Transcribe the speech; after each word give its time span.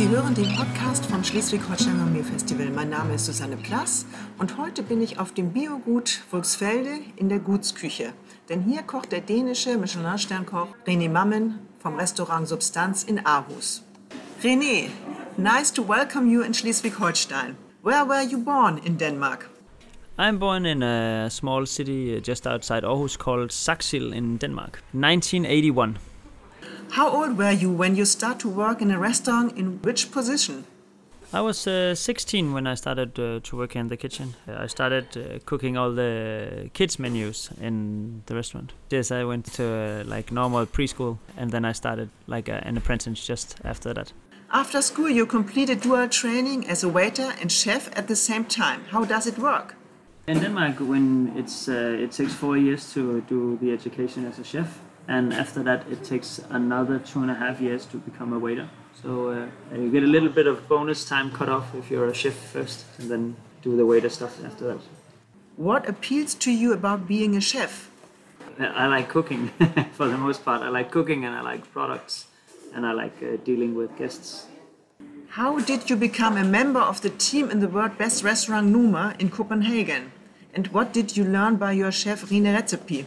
Sie 0.00 0.08
hören 0.08 0.34
den 0.34 0.56
Podcast 0.56 1.04
vom 1.04 1.22
Schleswig-Holstein 1.22 1.98
Gourmet 1.98 2.22
Festival. 2.22 2.70
Mein 2.70 2.88
Name 2.88 3.16
ist 3.16 3.26
Susanne 3.26 3.58
Plass 3.58 4.06
und 4.38 4.56
heute 4.56 4.82
bin 4.82 5.02
ich 5.02 5.18
auf 5.18 5.34
dem 5.34 5.52
Biogut 5.52 6.08
Volksfelde 6.30 7.00
in 7.16 7.28
der 7.28 7.38
Gutsküche. 7.38 8.14
Denn 8.48 8.62
hier 8.62 8.82
kocht 8.82 9.12
der 9.12 9.20
dänische 9.20 9.76
Michelin-Sternkoch 9.76 10.68
René 10.86 11.10
Mammen 11.10 11.58
vom 11.80 11.96
Restaurant 11.96 12.48
Substanz 12.48 13.02
in 13.02 13.26
Aarhus. 13.26 13.84
René, 14.42 14.88
nice 15.36 15.70
to 15.70 15.86
welcome 15.86 16.30
you 16.30 16.40
in 16.40 16.54
Schleswig-Holstein. 16.54 17.56
Where 17.82 18.08
were 18.08 18.22
you 18.22 18.38
born 18.42 18.78
in 18.78 18.96
Denmark? 18.96 19.50
I'm 20.16 20.38
born 20.38 20.64
in 20.64 20.82
a 20.82 21.28
small 21.28 21.66
city 21.66 22.16
uh, 22.16 22.20
just 22.20 22.46
outside 22.46 22.84
Aarhus 22.84 23.18
called 23.18 23.50
Saxil 23.50 24.14
in 24.14 24.38
Denmark. 24.38 24.82
1981. 24.94 25.98
How 26.90 27.08
old 27.08 27.38
were 27.38 27.52
you 27.52 27.70
when 27.70 27.94
you 27.94 28.04
start 28.04 28.40
to 28.40 28.48
work 28.48 28.82
in 28.82 28.90
a 28.90 28.98
restaurant? 28.98 29.56
In 29.56 29.80
which 29.82 30.10
position? 30.10 30.64
I 31.32 31.40
was 31.40 31.64
uh, 31.68 31.94
16 31.94 32.52
when 32.52 32.66
I 32.66 32.74
started 32.74 33.16
uh, 33.16 33.38
to 33.44 33.56
work 33.56 33.76
in 33.76 33.86
the 33.86 33.96
kitchen. 33.96 34.34
Uh, 34.48 34.64
I 34.64 34.66
started 34.66 35.16
uh, 35.16 35.38
cooking 35.46 35.76
all 35.76 35.92
the 35.92 36.68
kids 36.72 36.98
menus 36.98 37.50
in 37.60 38.24
the 38.26 38.34
restaurant. 38.34 38.72
Yes, 38.90 39.12
I 39.12 39.22
went 39.22 39.46
to 39.52 39.64
uh, 39.64 40.04
like 40.04 40.32
normal 40.32 40.66
preschool 40.66 41.18
and 41.36 41.52
then 41.52 41.64
I 41.64 41.70
started 41.70 42.10
like 42.26 42.48
uh, 42.48 42.58
an 42.62 42.76
apprentice 42.76 43.24
just 43.24 43.60
after 43.64 43.94
that. 43.94 44.12
After 44.50 44.82
school, 44.82 45.08
you 45.08 45.26
completed 45.26 45.82
dual 45.82 46.08
training 46.08 46.66
as 46.68 46.82
a 46.82 46.88
waiter 46.88 47.32
and 47.40 47.52
chef 47.52 47.96
at 47.96 48.08
the 48.08 48.16
same 48.16 48.44
time. 48.44 48.82
How 48.90 49.04
does 49.04 49.28
it 49.28 49.38
work? 49.38 49.76
In 50.26 50.40
Denmark, 50.40 50.80
when 50.80 51.32
it's 51.36 51.68
it 51.68 52.10
takes 52.10 52.34
four 52.34 52.56
years 52.56 52.92
to 52.94 53.20
do 53.28 53.56
the 53.60 53.72
education 53.72 54.26
as 54.26 54.38
a 54.40 54.44
chef, 54.44 54.80
and 55.10 55.34
after 55.34 55.60
that 55.68 55.84
it 55.90 56.04
takes 56.04 56.40
another 56.50 56.98
two 57.00 57.20
and 57.20 57.30
a 57.30 57.34
half 57.34 57.60
years 57.60 57.84
to 57.86 57.96
become 57.98 58.32
a 58.32 58.38
waiter. 58.38 58.68
So 59.02 59.10
uh, 59.30 59.76
you 59.76 59.90
get 59.90 60.04
a 60.04 60.12
little 60.16 60.28
bit 60.28 60.46
of 60.46 60.68
bonus 60.68 61.04
time 61.04 61.32
cut 61.32 61.48
off 61.48 61.74
if 61.74 61.90
you're 61.90 62.06
a 62.06 62.14
chef 62.14 62.34
first, 62.34 62.84
and 62.98 63.10
then 63.10 63.36
do 63.62 63.76
the 63.76 63.84
waiter 63.84 64.08
stuff 64.08 64.42
after 64.44 64.64
that. 64.68 64.80
What 65.56 65.88
appeals 65.88 66.34
to 66.44 66.52
you 66.52 66.72
about 66.72 67.08
being 67.08 67.36
a 67.36 67.40
chef? 67.40 67.90
I 68.58 68.86
like 68.86 69.08
cooking 69.08 69.48
for 69.92 70.06
the 70.06 70.16
most 70.16 70.44
part. 70.44 70.62
I 70.62 70.68
like 70.68 70.90
cooking 70.90 71.24
and 71.24 71.34
I 71.34 71.40
like 71.40 71.70
products, 71.72 72.26
and 72.74 72.86
I 72.86 72.92
like 72.92 73.16
uh, 73.22 73.36
dealing 73.44 73.74
with 73.74 73.96
guests. 73.98 74.46
How 75.30 75.58
did 75.60 75.90
you 75.90 75.96
become 75.96 76.36
a 76.36 76.44
member 76.44 76.80
of 76.80 77.00
the 77.00 77.10
team 77.10 77.50
in 77.50 77.58
the 77.60 77.68
world 77.68 77.98
best 77.98 78.22
restaurant 78.22 78.68
Noma 78.68 79.16
in 79.18 79.28
Copenhagen? 79.30 80.12
And 80.54 80.68
what 80.68 80.92
did 80.92 81.16
you 81.16 81.24
learn 81.24 81.56
by 81.56 81.72
your 81.72 81.92
chef 81.92 82.22
René 82.26 82.54
Redzepi? 82.56 83.06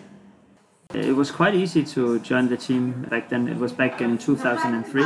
It 0.94 1.16
was 1.16 1.32
quite 1.32 1.56
easy 1.56 1.84
to 1.84 2.20
join 2.20 2.50
the 2.50 2.58
team 2.58 2.92
back 3.10 3.30
then. 3.30 3.48
It 3.48 3.58
was 3.58 3.72
back 3.74 4.00
in 4.00 4.20
2003. 4.20 5.04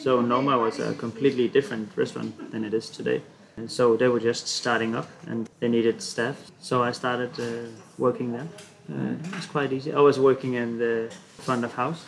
So 0.00 0.20
Noma 0.20 0.58
was 0.58 0.80
a 0.80 0.94
completely 0.94 1.46
different 1.46 1.96
restaurant 1.96 2.50
than 2.50 2.64
it 2.64 2.74
is 2.74 2.90
today. 2.90 3.22
And 3.56 3.70
so 3.70 3.96
they 3.96 4.08
were 4.08 4.18
just 4.18 4.48
starting 4.48 4.96
up 4.96 5.08
and 5.26 5.48
they 5.60 5.68
needed 5.68 6.02
staff. 6.02 6.50
So 6.60 6.82
I 6.82 6.90
started 6.90 7.38
uh, 7.38 7.70
working 7.98 8.32
there. 8.32 8.48
Uh, 8.90 9.12
it 9.12 9.34
was 9.36 9.46
quite 9.46 9.72
easy. 9.72 9.92
I 9.92 10.00
was 10.00 10.18
working 10.18 10.54
in 10.54 10.78
the 10.78 11.12
front 11.38 11.64
of 11.64 11.72
house. 11.74 12.04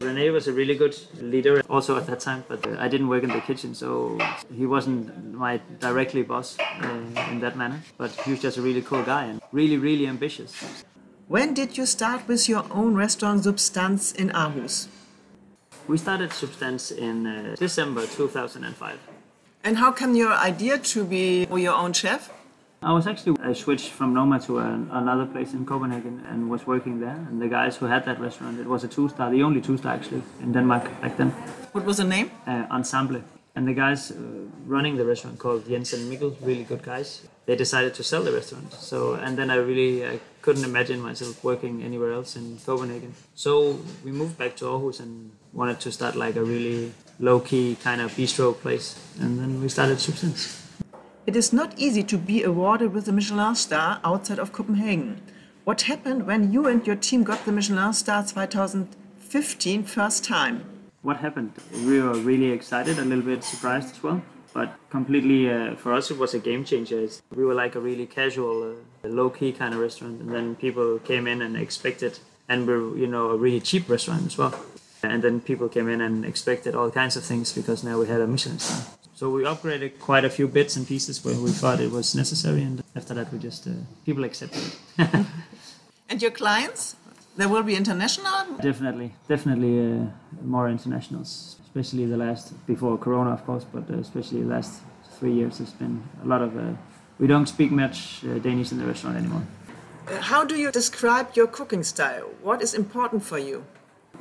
Rene 0.00 0.30
was 0.30 0.46
a 0.46 0.52
really 0.52 0.76
good 0.76 0.96
leader 1.20 1.62
also 1.68 1.96
at 1.96 2.06
that 2.06 2.20
time, 2.20 2.44
but 2.48 2.66
uh, 2.66 2.76
I 2.78 2.88
didn't 2.88 3.08
work 3.08 3.22
in 3.22 3.30
the 3.30 3.40
kitchen, 3.40 3.74
so 3.74 4.18
he 4.54 4.66
wasn't 4.66 5.34
my 5.34 5.60
directly 5.78 6.22
boss 6.22 6.58
uh, 6.60 6.88
in 7.30 7.40
that 7.40 7.56
manner. 7.56 7.80
But 7.98 8.10
he 8.22 8.32
was 8.32 8.40
just 8.40 8.56
a 8.56 8.62
really 8.62 8.82
cool 8.82 9.02
guy 9.02 9.26
and 9.26 9.40
really, 9.52 9.78
really 9.78 10.06
ambitious. 10.06 10.84
When 11.32 11.54
did 11.54 11.78
you 11.78 11.86
start 11.86 12.28
with 12.28 12.46
your 12.46 12.64
own 12.70 12.94
restaurant 12.94 13.44
Substanz 13.44 14.14
in 14.14 14.28
Aarhus? 14.34 14.88
We 15.88 15.96
started 15.96 16.28
Substanz 16.28 16.92
in 16.92 17.26
uh, 17.26 17.56
December 17.58 18.02
2005. 18.06 18.98
And 19.64 19.78
how 19.78 19.92
come 19.92 20.14
your 20.14 20.34
idea 20.34 20.76
to 20.76 21.04
be 21.04 21.46
your 21.50 21.72
own 21.72 21.94
chef? 21.94 22.28
I 22.82 22.92
was 22.92 23.06
actually 23.06 23.38
I 23.42 23.54
switched 23.54 23.92
from 23.92 24.12
Noma 24.12 24.40
to 24.40 24.58
an, 24.58 24.90
another 24.92 25.24
place 25.24 25.54
in 25.54 25.64
Copenhagen 25.64 26.22
and 26.28 26.50
was 26.50 26.66
working 26.66 27.00
there. 27.00 27.16
And 27.30 27.40
the 27.40 27.48
guys 27.48 27.78
who 27.78 27.86
had 27.86 28.04
that 28.04 28.20
restaurant, 28.20 28.60
it 28.60 28.66
was 28.66 28.84
a 28.84 28.88
two-star, 28.88 29.30
the 29.30 29.42
only 29.42 29.62
two-star 29.62 29.94
actually 29.94 30.22
in 30.42 30.52
Denmark 30.52 30.84
back 31.00 31.16
then. 31.16 31.30
What 31.72 31.86
was 31.86 31.96
the 31.96 32.04
name? 32.04 32.30
Uh, 32.46 32.66
Ensemble. 32.70 33.22
And 33.54 33.66
the 33.66 33.72
guys 33.72 34.10
uh, 34.10 34.16
running 34.66 34.98
the 34.98 35.06
restaurant 35.06 35.38
called 35.38 35.66
Jens 35.66 35.94
and 35.94 36.12
Mikkel, 36.12 36.36
really 36.42 36.64
good 36.64 36.82
guys. 36.82 37.22
They 37.46 37.56
decided 37.56 37.94
to 37.94 38.04
sell 38.04 38.22
the 38.22 38.32
restaurant. 38.32 38.72
So 38.74 39.14
and 39.14 39.36
then 39.36 39.50
I 39.50 39.56
really 39.56 40.06
I 40.06 40.20
couldn't 40.42 40.64
imagine 40.64 41.00
myself 41.00 41.42
working 41.42 41.82
anywhere 41.82 42.12
else 42.12 42.36
in 42.36 42.58
Copenhagen. 42.64 43.14
So 43.34 43.80
we 44.04 44.12
moved 44.12 44.38
back 44.38 44.56
to 44.56 44.64
Aarhus 44.66 45.00
and 45.00 45.32
wanted 45.52 45.80
to 45.80 45.92
start 45.92 46.14
like 46.16 46.36
a 46.36 46.44
really 46.44 46.92
low 47.18 47.40
key 47.40 47.76
kind 47.82 48.00
of 48.00 48.12
bistro 48.12 48.54
place. 48.54 48.98
And 49.20 49.38
then 49.38 49.60
we 49.60 49.68
started 49.68 49.98
Substanz. 49.98 50.58
It 51.26 51.36
is 51.36 51.52
not 51.52 51.78
easy 51.78 52.02
to 52.04 52.18
be 52.18 52.42
awarded 52.42 52.92
with 52.92 53.06
a 53.08 53.12
Michelin 53.12 53.54
star 53.54 54.00
outside 54.04 54.40
of 54.40 54.52
Copenhagen. 54.52 55.20
What 55.64 55.82
happened 55.82 56.26
when 56.26 56.52
you 56.52 56.66
and 56.66 56.84
your 56.84 56.96
team 56.96 57.22
got 57.22 57.44
the 57.44 57.52
Michelin 57.52 57.92
star 57.92 58.22
2015 58.22 59.84
first 59.84 60.24
time? 60.24 60.64
What 61.02 61.18
happened? 61.18 61.52
We 61.86 62.00
were 62.00 62.14
really 62.14 62.50
excited, 62.50 62.98
a 62.98 63.04
little 63.04 63.24
bit 63.24 63.44
surprised 63.44 63.90
as 63.92 64.02
well 64.02 64.22
but 64.52 64.74
completely 64.90 65.50
uh, 65.50 65.74
for 65.76 65.92
us 65.92 66.10
it 66.10 66.18
was 66.18 66.34
a 66.34 66.38
game 66.38 66.64
changer. 66.64 67.08
We 67.34 67.44
were 67.44 67.54
like 67.54 67.74
a 67.74 67.80
really 67.80 68.06
casual 68.06 68.76
uh, 69.04 69.08
low-key 69.08 69.52
kind 69.52 69.74
of 69.74 69.80
restaurant 69.80 70.20
and 70.20 70.30
then 70.30 70.56
people 70.56 70.98
came 70.98 71.26
in 71.26 71.42
and 71.42 71.56
expected 71.56 72.18
and 72.48 72.66
we're 72.66 72.96
you 72.96 73.06
know 73.06 73.30
a 73.30 73.36
really 73.36 73.60
cheap 73.60 73.88
restaurant 73.88 74.26
as 74.26 74.38
well. 74.38 74.54
And 75.02 75.22
then 75.22 75.40
people 75.40 75.68
came 75.68 75.88
in 75.88 76.00
and 76.00 76.24
expected 76.24 76.74
all 76.74 76.90
kinds 76.90 77.16
of 77.16 77.24
things 77.24 77.52
because 77.52 77.82
now 77.82 77.98
we 77.98 78.06
had 78.06 78.20
a 78.20 78.26
michelin 78.26 78.60
star. 78.60 78.86
So 79.14 79.30
we 79.30 79.42
upgraded 79.42 79.98
quite 79.98 80.24
a 80.24 80.30
few 80.30 80.48
bits 80.48 80.76
and 80.76 80.86
pieces 80.86 81.24
where 81.24 81.34
we 81.34 81.50
thought 81.50 81.80
it 81.80 81.90
was 81.90 82.14
necessary 82.14 82.62
and 82.62 82.82
after 82.94 83.14
that 83.14 83.32
we 83.32 83.38
just 83.38 83.66
uh, 83.66 83.70
people 84.04 84.24
accepted 84.24 84.64
and 86.08 86.20
your 86.20 86.30
clients 86.30 86.96
there 87.36 87.48
will 87.48 87.62
be 87.62 87.74
international 87.74 88.44
definitely 88.60 89.12
definitely 89.28 89.74
uh, 89.80 90.06
more 90.42 90.68
internationals 90.68 91.56
especially 91.74 92.04
the 92.04 92.18
last 92.18 92.52
before 92.66 92.98
Corona, 92.98 93.30
of 93.30 93.46
course, 93.46 93.64
but 93.64 93.88
uh, 93.90 93.94
especially 93.98 94.42
the 94.42 94.48
last 94.48 94.82
three 95.18 95.32
years, 95.32 95.58
it's 95.60 95.72
been 95.72 96.02
a 96.22 96.26
lot 96.26 96.42
of. 96.42 96.56
Uh, 96.56 96.74
we 97.18 97.26
don't 97.26 97.46
speak 97.46 97.70
much 97.70 98.24
uh, 98.24 98.38
Danish 98.38 98.72
in 98.72 98.78
the 98.78 98.84
restaurant 98.84 99.16
anymore. 99.16 99.42
Uh, 100.06 100.20
how 100.20 100.44
do 100.44 100.56
you 100.56 100.70
describe 100.70 101.34
your 101.34 101.46
cooking 101.46 101.82
style? 101.82 102.28
What 102.42 102.60
is 102.60 102.74
important 102.74 103.22
for 103.24 103.38
you? 103.38 103.64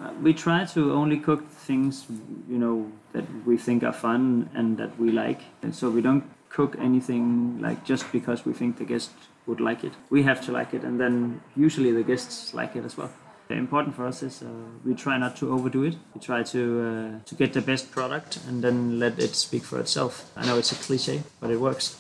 Uh, 0.02 0.12
we 0.22 0.34
try 0.34 0.64
to 0.66 0.94
only 0.94 1.18
cook 1.18 1.46
things, 1.50 2.06
you 2.50 2.58
know, 2.58 2.90
that 3.12 3.26
we 3.46 3.58
think 3.58 3.84
are 3.84 3.94
fun 3.94 4.50
and 4.54 4.78
that 4.78 4.98
we 4.98 5.12
like. 5.12 5.42
And 5.62 5.76
so 5.76 5.90
we 5.90 6.02
don't 6.02 6.24
cook 6.54 6.76
anything 6.80 7.60
like 7.62 7.84
just 7.86 8.12
because 8.12 8.46
we 8.46 8.54
think 8.54 8.78
the 8.78 8.86
guest 8.86 9.12
would 9.48 9.60
like 9.60 9.84
it. 9.84 9.94
We 10.10 10.24
have 10.24 10.42
to 10.46 10.52
like 10.52 10.74
it, 10.74 10.84
and 10.84 11.00
then 11.00 11.42
usually 11.56 11.92
the 11.92 12.04
guests 12.04 12.54
like 12.54 12.76
it 12.76 12.86
as 12.86 12.98
well 12.98 13.12
important 13.58 13.96
for 13.96 14.06
us 14.06 14.24
is 14.24 14.42
uh, 14.42 14.48
we 14.86 14.94
try 14.94 15.18
not 15.18 15.36
to 15.38 15.52
overdo 15.52 15.84
it. 15.84 15.96
We 16.14 16.22
try 16.22 16.44
to 16.44 16.62
uh, 16.82 17.26
to 17.26 17.36
get 17.36 17.54
the 17.54 17.62
best 17.62 17.92
product 17.92 18.40
and 18.48 18.64
then 18.64 19.00
let 19.00 19.20
it 19.20 19.36
speak 19.36 19.64
for 19.64 19.80
itself. 19.80 20.32
I 20.36 20.46
know 20.46 20.58
it's 20.58 20.72
a 20.72 20.76
cliche, 20.76 21.24
but 21.40 21.52
it 21.52 21.60
works. 21.60 21.98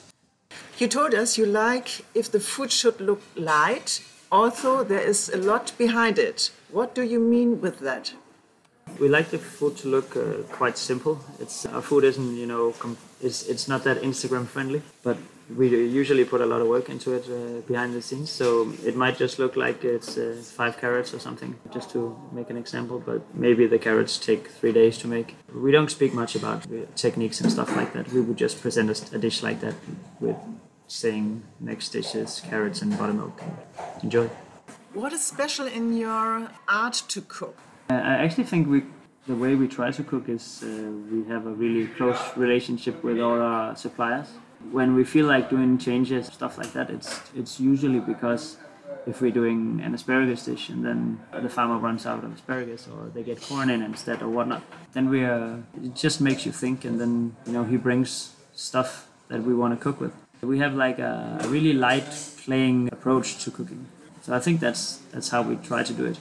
You 0.78 0.88
told 0.88 1.14
us 1.14 1.38
you 1.38 1.46
like 1.46 2.06
if 2.14 2.32
the 2.32 2.40
food 2.40 2.72
should 2.72 3.00
look 3.00 3.22
light. 3.36 4.04
Also, 4.32 4.84
there 4.84 5.10
is 5.10 5.30
a 5.30 5.38
lot 5.38 5.74
behind 5.78 6.18
it. 6.18 6.52
What 6.72 6.96
do 6.96 7.04
you 7.04 7.20
mean 7.20 7.60
with 7.60 7.80
that? 7.80 8.14
We 9.00 9.10
like 9.10 9.30
the 9.30 9.40
food 9.40 9.78
to 9.78 9.88
look 9.88 10.16
uh, 10.16 10.44
quite 10.52 10.78
simple. 10.78 11.20
It's 11.40 11.66
our 11.66 11.82
food 11.82 12.04
isn't 12.04 12.38
you 12.38 12.46
know 12.46 12.74
it's 13.22 13.48
it's 13.48 13.68
not 13.68 13.84
that 13.84 14.02
Instagram 14.02 14.46
friendly, 14.46 14.82
but 15.04 15.18
we 15.58 15.70
usually 15.70 16.26
put 16.26 16.42
a 16.42 16.46
lot 16.46 16.62
of 16.62 16.68
work 16.68 16.90
into 16.90 17.14
it 17.14 17.26
uh, 17.30 17.62
behind 17.68 17.94
the 17.94 18.02
scenes. 18.02 18.30
So 18.30 18.72
it 18.86 18.96
might 18.96 19.18
just 19.18 19.40
look 19.40 19.56
like 19.56 19.84
it's 19.84 20.18
uh, 20.18 20.42
five 20.44 20.78
carrots 20.80 21.14
or 21.14 21.20
something, 21.20 21.56
just 21.74 21.90
to 21.92 22.18
make 22.32 22.50
an 22.50 22.58
example. 22.58 23.00
But 23.00 23.22
maybe 23.36 23.68
the 23.68 23.80
carrots 23.80 24.18
take 24.18 24.50
three 24.50 24.72
days 24.72 24.98
to 25.00 25.08
make. 25.08 25.36
We 25.54 25.72
don't 25.72 25.92
speak 25.92 26.14
much 26.14 26.36
about 26.36 26.66
uh, 26.66 26.86
techniques 26.96 27.42
and 27.42 27.52
stuff 27.52 27.76
like 27.76 27.94
that. 27.94 28.12
We 28.12 28.22
would 28.22 28.38
just 28.38 28.62
present 28.62 28.90
a, 29.14 29.18
dish 29.18 29.44
like 29.44 29.62
that 29.62 29.76
with 30.20 30.38
saying 30.88 31.44
next 31.60 31.90
dish 31.90 32.16
is 32.16 32.42
carrots 32.42 32.82
and 32.82 32.98
buttermilk. 32.98 33.42
Enjoy. 34.04 34.30
What 34.94 35.14
is 35.14 35.24
special 35.24 35.68
in 35.68 35.96
your 35.96 36.50
art 36.68 37.04
to 37.10 37.22
cook? 37.22 37.58
I 37.92 38.24
actually 38.24 38.46
think 38.46 38.68
we 38.68 38.84
the 39.28 39.36
way 39.36 39.56
we 39.56 39.68
try 39.68 39.92
to 39.92 40.04
cook 40.04 40.30
is 40.30 40.64
uh, 40.64 40.68
we 41.12 41.24
have 41.26 41.46
a 41.46 41.52
really 41.52 41.88
close 41.88 42.20
relationship 42.36 43.04
with 43.04 43.20
all 43.20 43.40
our 43.40 43.76
suppliers 43.76 44.28
when 44.72 44.96
we 44.96 45.04
feel 45.04 45.26
like 45.26 45.50
doing 45.50 45.78
changes, 45.78 46.28
stuff 46.28 46.58
like 46.58 46.74
that, 46.74 46.90
it's 46.90 47.22
it's 47.36 47.60
usually 47.60 48.00
because 48.00 48.58
if 49.08 49.22
we're 49.22 49.32
doing 49.32 49.82
an 49.84 49.96
asparagus 49.96 50.46
dish 50.46 50.70
and 50.70 50.86
then 50.86 51.20
the 51.42 51.50
farmer 51.50 51.78
runs 51.78 52.06
out 52.06 52.24
of 52.24 52.34
asparagus 52.34 52.88
or 52.88 53.10
they 53.10 53.24
get 53.24 53.42
corn 53.42 53.70
in 53.70 53.82
instead 53.82 54.22
or 54.22 54.30
whatnot, 54.30 54.62
then 54.94 55.10
we 55.10 55.26
uh, 55.26 55.58
it 55.84 55.96
just 55.96 56.22
makes 56.22 56.46
you 56.46 56.52
think 56.52 56.86
and 56.86 57.00
then 57.00 57.36
you 57.46 57.54
know 57.54 57.64
he 57.64 57.78
brings 57.78 58.36
stuff 58.54 59.08
that 59.30 59.42
we 59.44 59.54
want 59.54 59.78
to 59.78 59.84
cook 59.84 60.00
with. 60.00 60.14
We 60.42 60.60
have 60.60 60.74
like 60.74 61.00
a 61.00 61.40
really 61.48 61.74
light 61.74 62.12
playing 62.46 62.90
approach 62.92 63.44
to 63.44 63.52
cooking. 63.52 63.86
So 64.22 64.34
I 64.34 64.40
think 64.40 64.60
that's 64.60 64.98
that's 65.12 65.30
how 65.30 65.42
we 65.42 65.56
try 65.56 65.84
to 65.84 65.94
do 65.94 66.06
it. 66.06 66.18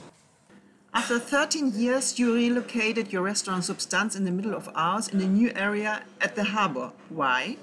After 0.93 1.19
13 1.19 1.71
years, 1.73 2.19
you 2.19 2.33
relocated 2.33 3.13
your 3.13 3.21
restaurant 3.21 3.63
Substanz 3.63 4.17
in 4.17 4.25
the 4.25 4.31
middle 4.31 4.53
of 4.53 4.67
Aarhus 4.73 5.13
in 5.13 5.21
a 5.21 5.25
new 5.25 5.49
area 5.55 6.03
at 6.19 6.35
the 6.35 6.43
harbor. 6.43 6.91
Why? 7.07 7.55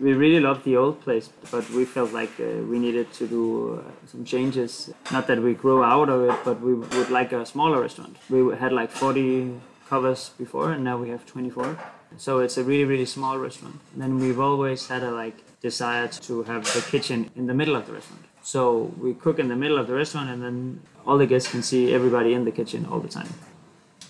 We 0.00 0.12
really 0.12 0.40
loved 0.40 0.64
the 0.64 0.76
old 0.76 1.00
place, 1.00 1.30
but 1.52 1.70
we 1.70 1.84
felt 1.84 2.12
like 2.12 2.32
uh, 2.40 2.64
we 2.68 2.80
needed 2.80 3.12
to 3.12 3.28
do 3.28 3.78
uh, 3.78 4.08
some 4.08 4.24
changes. 4.24 4.92
Not 5.12 5.28
that 5.28 5.40
we 5.40 5.54
grew 5.54 5.84
out 5.84 6.08
of 6.08 6.28
it, 6.28 6.36
but 6.44 6.60
we 6.60 6.74
would 6.74 7.10
like 7.10 7.30
a 7.30 7.46
smaller 7.46 7.80
restaurant. 7.80 8.16
We 8.28 8.56
had 8.56 8.72
like 8.72 8.90
40 8.90 9.54
covers 9.88 10.30
before, 10.36 10.72
and 10.72 10.82
now 10.82 10.98
we 10.98 11.10
have 11.10 11.24
24. 11.26 11.78
So 12.16 12.40
it's 12.40 12.56
a 12.56 12.64
really, 12.64 12.84
really 12.84 13.06
small 13.06 13.38
restaurant. 13.38 13.78
And 13.92 14.02
then 14.02 14.18
we've 14.18 14.40
always 14.40 14.88
had 14.88 15.04
a 15.04 15.12
like 15.12 15.36
desire 15.60 16.08
to 16.08 16.42
have 16.42 16.64
the 16.74 16.80
kitchen 16.90 17.30
in 17.36 17.46
the 17.46 17.54
middle 17.54 17.76
of 17.76 17.86
the 17.86 17.92
restaurant. 17.92 18.24
So 18.44 18.92
we 19.00 19.14
cook 19.14 19.38
in 19.38 19.48
the 19.48 19.56
middle 19.56 19.78
of 19.78 19.86
the 19.86 19.94
restaurant, 19.94 20.28
and 20.28 20.42
then 20.42 20.80
all 21.06 21.16
the 21.16 21.26
guests 21.26 21.50
can 21.50 21.62
see 21.62 21.94
everybody 21.94 22.34
in 22.34 22.44
the 22.44 22.52
kitchen 22.52 22.84
all 22.84 23.00
the 23.00 23.08
time. 23.08 23.30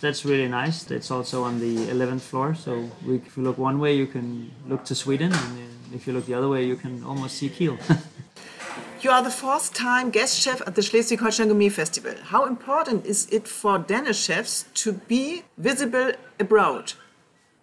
That's 0.01 0.25
really 0.25 0.49
nice. 0.49 0.91
It's 0.91 1.13
also 1.13 1.45
on 1.45 1.61
the 1.61 1.77
11th 1.87 2.23
floor, 2.23 2.55
so 2.57 2.91
we, 3.07 3.17
if 3.17 3.37
you 3.37 3.45
look 3.45 3.59
one 3.59 3.79
way, 3.79 3.95
you 3.95 4.09
can 4.09 4.51
look 4.67 4.85
to 4.87 4.95
Sweden, 4.97 5.33
and 5.33 5.95
if 5.95 6.09
you 6.09 6.13
look 6.13 6.27
the 6.27 6.35
other 6.35 6.49
way, 6.49 6.65
you 6.67 6.75
can 6.75 7.05
almost 7.05 7.37
see 7.39 7.49
Kiel. 7.49 7.79
You 9.03 9.11
are 9.11 9.23
the 9.23 9.31
fourth 9.31 9.75
time 9.75 10.09
guest 10.09 10.41
chef 10.41 10.63
at 10.67 10.77
the 10.77 10.81
Schleswig-Holstein 10.81 11.49
Gourmet 11.49 11.69
Festival. 11.69 12.15
How 12.33 12.47
important 12.47 13.05
is 13.05 13.29
it 13.31 13.47
for 13.47 13.79
Danish 13.79 14.19
chefs 14.19 14.65
to 14.83 14.95
be 14.95 15.43
visible 15.59 16.13
abroad? 16.41 16.95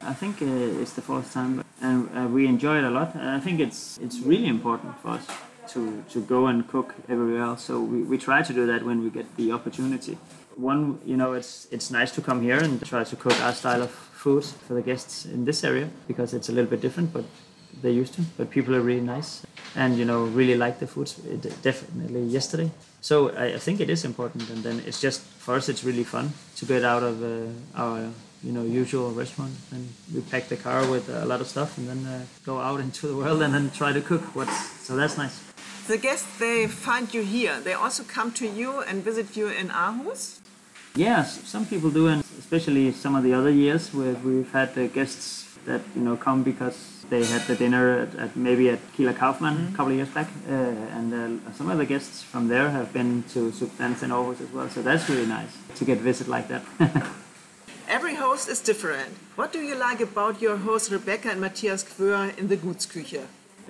I 0.01 0.13
think 0.13 0.39
uh, 0.39 0.45
it's 0.81 0.93
the 0.93 1.01
fourth 1.01 1.33
time, 1.33 1.63
and 1.81 2.07
uh, 2.15 2.27
we 2.27 2.45
enjoy 2.45 2.77
it 2.77 2.83
a 2.83 2.91
lot. 2.91 3.15
And 3.15 3.27
I 3.27 3.39
think 3.39 3.59
it's 3.59 3.97
it's 3.97 4.19
really 4.19 4.47
important 4.47 4.99
for 5.01 5.09
us 5.17 5.25
to, 5.73 6.03
to 6.09 6.21
go 6.21 6.47
and 6.47 6.67
cook 6.67 6.95
everywhere 7.09 7.41
else. 7.41 7.63
So 7.63 7.79
we, 7.81 8.03
we 8.03 8.17
try 8.17 8.41
to 8.41 8.53
do 8.53 8.65
that 8.67 8.83
when 8.85 9.03
we 9.03 9.09
get 9.09 9.35
the 9.37 9.51
opportunity. 9.51 10.17
One, 10.55 10.99
you 11.05 11.17
know, 11.17 11.33
it's 11.33 11.67
it's 11.71 11.91
nice 11.91 12.11
to 12.11 12.21
come 12.21 12.41
here 12.41 12.59
and 12.59 12.83
try 12.85 13.03
to 13.03 13.15
cook 13.15 13.39
our 13.41 13.53
style 13.53 13.81
of 13.81 13.91
food 13.91 14.43
for 14.43 14.73
the 14.73 14.81
guests 14.81 15.25
in 15.25 15.45
this 15.45 15.63
area 15.63 15.89
because 16.07 16.33
it's 16.33 16.49
a 16.49 16.51
little 16.51 16.69
bit 16.69 16.81
different, 16.81 17.13
but 17.13 17.23
they're 17.81 17.99
used 18.03 18.13
to. 18.15 18.21
But 18.37 18.49
people 18.49 18.75
are 18.75 18.81
really 18.81 19.07
nice 19.17 19.43
and 19.75 19.97
you 19.97 20.05
know 20.05 20.25
really 20.25 20.55
like 20.55 20.79
the 20.79 20.87
food. 20.87 21.09
Definitely 21.61 22.23
yesterday. 22.23 22.69
So 22.99 23.29
I, 23.29 23.55
I 23.55 23.59
think 23.59 23.79
it 23.79 23.89
is 23.89 24.03
important, 24.03 24.49
and 24.49 24.61
then 24.63 24.83
it's 24.85 24.99
just 24.99 25.21
for 25.21 25.55
us. 25.55 25.69
It's 25.69 25.83
really 25.83 26.03
fun 26.03 26.33
to 26.57 26.65
get 26.65 26.83
out 26.83 27.03
of 27.03 27.23
uh, 27.23 27.81
our 27.81 28.11
you 28.43 28.51
know 28.51 28.63
usual 28.63 29.11
restaurant 29.11 29.53
and 29.71 29.87
we 30.13 30.21
pack 30.21 30.47
the 30.47 30.57
car 30.57 30.89
with 30.89 31.09
a 31.09 31.25
lot 31.25 31.41
of 31.41 31.47
stuff 31.47 31.77
and 31.77 31.87
then 31.87 32.05
uh, 32.05 32.25
go 32.43 32.59
out 32.59 32.79
into 32.79 33.07
the 33.07 33.15
world 33.15 33.41
and 33.41 33.53
then 33.53 33.69
try 33.69 33.93
to 33.93 34.01
cook 34.01 34.21
what's 34.35 34.57
so 34.81 34.95
that's 34.95 35.17
nice 35.17 35.50
the 35.87 35.97
guests 35.97 36.37
they 36.37 36.67
find 36.67 37.13
you 37.13 37.23
here 37.23 37.59
they 37.61 37.73
also 37.73 38.03
come 38.03 38.31
to 38.31 38.47
you 38.47 38.81
and 38.81 39.03
visit 39.03 39.35
you 39.35 39.47
in 39.47 39.69
aarhus 39.69 40.39
yes 40.95 41.41
some 41.47 41.65
people 41.65 41.89
do 41.89 42.07
and 42.07 42.23
especially 42.39 42.91
some 42.91 43.15
of 43.15 43.23
the 43.23 43.33
other 43.33 43.49
years 43.49 43.93
where 43.93 44.13
we've 44.25 44.51
had 44.51 44.73
the 44.75 44.87
guests 44.87 45.51
that 45.65 45.81
you 45.95 46.01
know 46.01 46.15
come 46.15 46.43
because 46.43 47.05
they 47.11 47.25
had 47.25 47.41
the 47.41 47.55
dinner 47.55 47.99
at, 48.03 48.15
at 48.15 48.35
maybe 48.35 48.69
at 48.69 48.79
Kieler 48.93 49.13
Kaufmann 49.13 49.55
mm-hmm. 49.55 49.73
a 49.73 49.77
couple 49.77 49.91
of 49.91 49.97
years 49.97 50.09
back, 50.09 50.29
uh, 50.49 50.97
and 50.97 51.13
uh, 51.13 51.51
some 51.53 51.69
of 51.69 51.77
the 51.77 51.85
guests 51.85 52.23
from 52.23 52.47
there 52.47 52.69
have 52.69 52.93
been 52.93 53.23
to 53.33 53.51
Substanz 53.51 54.01
in 54.01 54.09
Aarhus 54.11 54.39
as 54.41 54.49
well. 54.51 54.69
So 54.69 54.81
that's 54.81 55.09
really 55.09 55.27
nice 55.27 55.53
to 55.75 55.85
get 55.85 55.97
visit 55.99 56.27
like 56.27 56.47
that. 56.47 56.63
Every 57.89 58.15
host 58.15 58.47
is 58.47 58.61
different. 58.61 59.11
What 59.35 59.51
do 59.51 59.59
you 59.59 59.75
like 59.75 59.99
about 59.99 60.41
your 60.41 60.55
hosts 60.55 60.89
Rebecca 60.89 61.29
and 61.29 61.41
Matthias 61.41 61.83
Gfrörer 61.83 62.37
in 62.37 62.47
the 62.47 62.55
Gutsküche? 62.55 63.25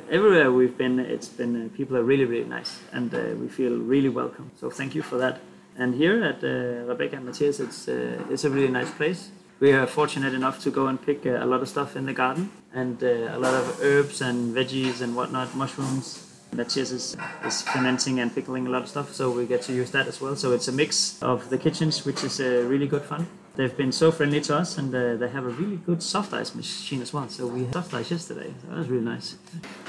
Everywhere 0.09 0.51
we've 0.51 0.77
been, 0.77 0.99
it's 0.99 1.29
been 1.29 1.65
uh, 1.65 1.77
people 1.77 1.95
are 1.97 2.03
really 2.03 2.25
really 2.25 2.47
nice, 2.47 2.79
and 2.91 3.13
uh, 3.13 3.35
we 3.39 3.47
feel 3.47 3.77
really 3.77 4.09
welcome. 4.09 4.51
So 4.59 4.69
thank 4.69 4.95
you 4.95 5.01
for 5.01 5.17
that. 5.17 5.39
And 5.77 5.95
here 5.95 6.23
at 6.23 6.43
uh, 6.43 6.85
Rebecca 6.85 7.15
and 7.15 7.25
Matthias, 7.25 7.59
it's 7.59 7.87
uh, 7.87 8.23
it's 8.29 8.43
a 8.43 8.49
really 8.49 8.69
nice 8.69 8.91
place. 8.91 9.31
We 9.59 9.73
are 9.73 9.87
fortunate 9.87 10.33
enough 10.33 10.59
to 10.63 10.71
go 10.71 10.87
and 10.87 10.99
pick 10.99 11.25
uh, 11.25 11.45
a 11.45 11.45
lot 11.45 11.61
of 11.61 11.69
stuff 11.69 11.95
in 11.95 12.05
the 12.05 12.13
garden, 12.13 12.51
and 12.73 13.01
uh, 13.03 13.37
a 13.37 13.39
lot 13.39 13.53
of 13.53 13.79
herbs 13.81 14.21
and 14.21 14.55
veggies 14.55 15.01
and 15.01 15.15
whatnot, 15.15 15.55
mushrooms. 15.55 16.27
Matthias 16.53 16.91
is, 16.91 17.15
is 17.45 17.61
fermenting 17.61 18.19
and 18.19 18.35
pickling 18.35 18.67
a 18.67 18.69
lot 18.69 18.81
of 18.81 18.89
stuff, 18.89 19.13
so 19.13 19.31
we 19.31 19.45
get 19.45 19.61
to 19.61 19.73
use 19.73 19.91
that 19.91 20.07
as 20.07 20.19
well. 20.19 20.35
So 20.35 20.51
it's 20.51 20.67
a 20.67 20.73
mix 20.73 21.21
of 21.21 21.49
the 21.49 21.57
kitchens, 21.57 22.05
which 22.05 22.25
is 22.25 22.41
a 22.41 22.63
really 22.65 22.87
good 22.87 23.03
fun 23.03 23.27
they've 23.55 23.75
been 23.75 23.91
so 23.91 24.11
friendly 24.11 24.41
to 24.41 24.57
us, 24.57 24.77
and 24.77 24.93
uh, 24.93 25.15
they 25.15 25.29
have 25.29 25.45
a 25.45 25.49
really 25.49 25.77
good 25.77 26.01
soft 26.01 26.33
ice 26.33 26.55
machine 26.55 27.01
as 27.01 27.13
well. 27.13 27.27
So 27.29 27.47
we 27.47 27.65
had 27.65 27.73
soft 27.73 27.93
ice 27.93 28.11
yesterday. 28.11 28.53
So 28.61 28.67
that 28.67 28.77
was 28.77 28.89
really 28.89 29.05
nice. 29.05 29.35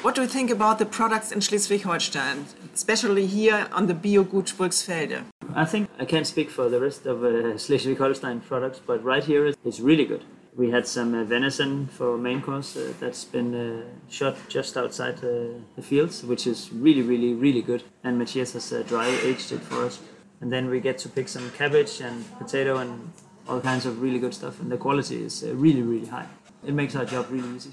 What 0.02 0.14
do 0.14 0.22
you 0.22 0.28
think 0.28 0.50
about 0.50 0.78
the 0.78 0.86
products 0.86 1.32
in 1.32 1.40
Schleswig-Holstein, 1.40 2.46
especially 2.74 3.26
here 3.26 3.68
on 3.72 3.86
the 3.86 3.94
Biogut 3.94 4.54
Wulksfelde? 4.54 5.24
I 5.54 5.64
think 5.64 5.88
I 5.98 6.04
can't 6.04 6.26
speak 6.26 6.50
for 6.50 6.68
the 6.68 6.80
rest 6.80 7.06
of 7.06 7.24
uh, 7.24 7.58
Schleswig-Holstein 7.58 8.40
products, 8.40 8.80
but 8.84 9.02
right 9.04 9.24
here 9.24 9.52
it's 9.64 9.80
really 9.80 10.04
good. 10.04 10.24
We 10.54 10.70
had 10.70 10.86
some 10.86 11.14
uh, 11.14 11.24
venison 11.24 11.86
for 11.86 12.18
main 12.18 12.42
course 12.42 12.76
uh, 12.76 12.92
that's 13.00 13.24
been 13.24 13.54
uh, 13.54 13.84
shot 14.10 14.36
just 14.48 14.76
outside 14.76 15.16
uh, 15.24 15.60
the 15.76 15.82
fields, 15.82 16.22
which 16.24 16.46
is 16.46 16.70
really, 16.70 17.00
really, 17.00 17.32
really 17.32 17.62
good. 17.62 17.84
And 18.04 18.18
Matthias 18.18 18.52
has 18.52 18.70
uh, 18.70 18.82
dry 18.86 19.08
aged 19.24 19.52
it 19.52 19.60
for 19.60 19.86
us. 19.86 20.00
And 20.42 20.52
then 20.52 20.68
we 20.68 20.80
get 20.80 20.98
to 20.98 21.08
pick 21.08 21.28
some 21.28 21.50
cabbage 21.52 22.00
and 22.02 22.24
potato 22.38 22.76
and 22.76 23.12
all 23.48 23.60
kinds 23.60 23.86
of 23.86 24.00
really 24.00 24.18
good 24.18 24.34
stuff, 24.34 24.60
and 24.60 24.70
the 24.70 24.76
quality 24.76 25.22
is 25.22 25.42
uh, 25.42 25.54
really, 25.54 25.82
really 25.82 26.06
high. 26.06 26.26
It 26.66 26.74
makes 26.74 26.94
our 26.94 27.04
job 27.04 27.26
really 27.30 27.48
easy. 27.56 27.70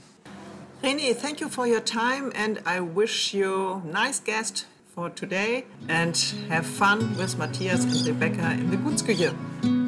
René, 0.83 1.15
thank 1.15 1.41
you 1.41 1.49
for 1.49 1.67
your 1.67 1.81
time, 1.81 2.31
and 2.35 2.61
I 2.65 2.79
wish 2.79 3.33
you 3.33 3.81
nice 3.85 4.19
guest 4.19 4.65
for 4.95 5.09
today 5.09 5.65
and 5.87 6.17
have 6.49 6.65
fun 6.65 7.17
with 7.17 7.37
Matthias 7.37 7.83
and 7.83 8.07
Rebecca 8.07 8.51
in 8.51 8.71
the 8.71 8.77
Gutsküche. 8.77 9.78